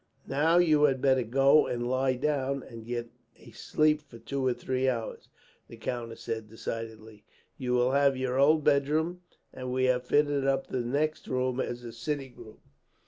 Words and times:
"Now 0.25 0.57
you 0.57 0.85
had 0.85 0.99
better 0.99 1.21
go 1.21 1.67
and 1.67 1.87
lie 1.87 2.15
down, 2.15 2.63
and 2.63 2.87
get 2.87 3.11
a 3.37 3.51
sleep 3.51 4.01
for 4.01 4.17
two 4.17 4.43
or 4.43 4.51
three 4.55 4.89
hours," 4.89 5.29
the 5.67 5.77
countess 5.77 6.21
said, 6.21 6.49
decidedly. 6.49 7.23
"You 7.59 7.73
will 7.73 7.91
have 7.91 8.17
your 8.17 8.39
old 8.39 8.63
bedroom, 8.63 9.21
and 9.53 9.71
we 9.71 9.83
have 9.83 10.03
fitted 10.07 10.47
up 10.47 10.65
the 10.65 10.81
next 10.81 11.27
room 11.27 11.59
as 11.59 11.83
a 11.83 11.91
sitting 11.93 12.35
room. 12.35 12.61